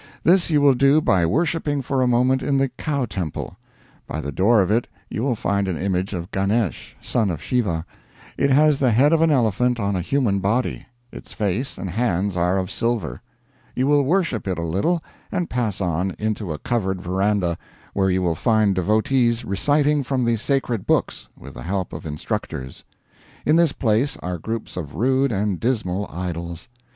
[0.23, 3.59] This you will do by worshiping for a moment in the Cow Temple.
[4.07, 7.85] By the door of it you will find an image of Ganesh, son of Shiva;
[8.35, 12.35] it has the head of an elephant on a human body; its face and hands
[12.35, 13.21] are of silver.
[13.75, 17.59] You will worship it a little, and pass on, into a covered veranda,
[17.93, 22.83] where you will find devotees reciting from the sacred books, with the help of instructors.
[23.45, 26.69] In this place are groups of rude and dismal idols.